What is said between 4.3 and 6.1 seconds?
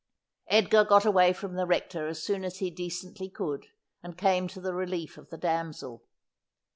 to the relief of the damsel.